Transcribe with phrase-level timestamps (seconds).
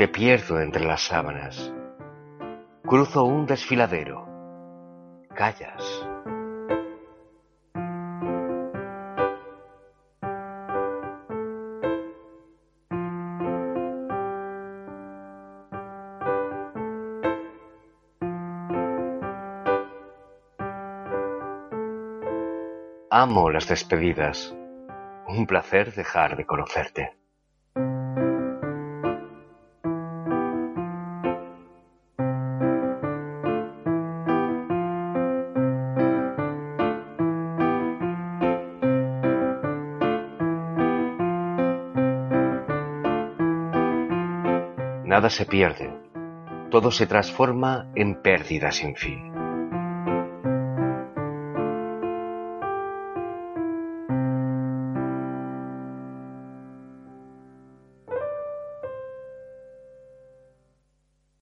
[0.00, 1.70] Te pierdo entre las sábanas.
[2.86, 4.26] Cruzo un desfiladero.
[5.34, 6.06] Callas.
[23.10, 24.56] Amo las despedidas.
[25.28, 27.19] Un placer dejar de conocerte.
[45.10, 45.92] Nada se pierde,
[46.70, 49.49] todo se transforma en pérdida sin fin.